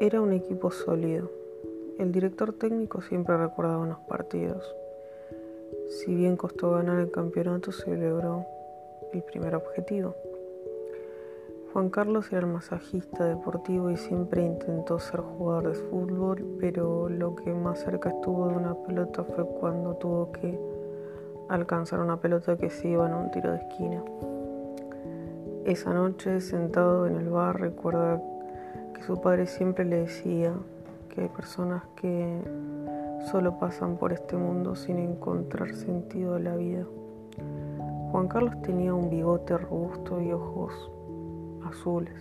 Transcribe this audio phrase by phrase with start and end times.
[0.00, 1.28] Era un equipo sólido.
[1.98, 4.72] El director técnico siempre recordaba los partidos.
[5.88, 8.46] Si bien costó ganar el campeonato, se logró
[9.12, 10.14] el primer objetivo.
[11.72, 17.34] Juan Carlos era el masajista deportivo y siempre intentó ser jugador de fútbol, pero lo
[17.34, 20.56] que más cerca estuvo de una pelota fue cuando tuvo que
[21.48, 24.04] alcanzar una pelota que se iba en un tiro de esquina.
[25.64, 28.22] Esa noche, sentado en el bar, recuerda
[29.08, 30.52] su padre siempre le decía
[31.08, 32.42] que hay personas que
[33.30, 36.84] solo pasan por este mundo sin encontrar sentido de la vida.
[38.12, 40.90] Juan Carlos tenía un bigote robusto y ojos
[41.64, 42.20] azules.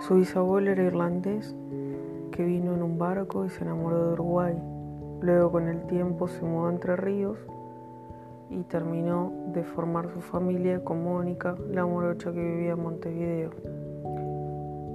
[0.00, 1.54] Su bisabuelo era irlandés
[2.32, 4.60] que vino en un barco y se enamoró de Uruguay.
[5.20, 7.38] Luego con el tiempo se mudó a Entre Ríos
[8.50, 13.50] y terminó de formar su familia con Mónica, la morocha que vivía en Montevideo.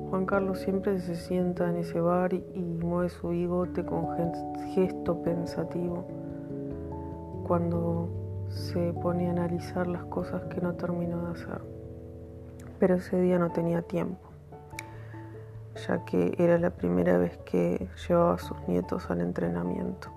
[0.10, 4.08] Juan Carlos siempre se sienta en ese bar y mueve su bigote con
[4.74, 6.08] gesto pensativo
[7.46, 8.08] cuando
[8.48, 11.62] se pone a analizar las cosas que no terminó de hacer.
[12.80, 14.30] Pero ese día no tenía tiempo,
[15.88, 20.10] ya que era la primera vez que llevaba a sus nietos al entrenamiento.